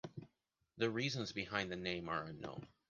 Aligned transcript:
The 0.77 0.89
reasons 0.89 1.31
behind 1.31 1.71
the 1.71 1.75
name 1.75 2.09
are 2.09 2.23
unknown. 2.23 2.65